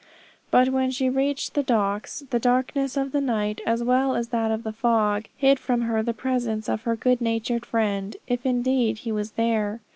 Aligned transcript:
But 0.49 0.69
when 0.69 0.89
she 0.89 1.11
reached 1.11 1.53
the 1.53 1.61
docks, 1.61 2.23
the 2.31 2.39
darkness 2.39 2.97
of 2.97 3.11
the 3.11 3.21
night, 3.21 3.61
as 3.67 3.83
well 3.83 4.15
as 4.15 4.29
that 4.29 4.49
of 4.49 4.63
the 4.63 4.73
fog, 4.73 5.25
hid 5.37 5.59
from 5.59 5.81
her 5.83 6.01
the 6.01 6.11
presence 6.11 6.67
of 6.67 6.81
her 6.85 6.95
good 6.95 7.21
natured 7.21 7.67
friend, 7.67 8.17
if 8.27 8.43
indeed 8.43 8.97
he 8.97 9.11
was 9.11 9.33
there. 9.33 9.79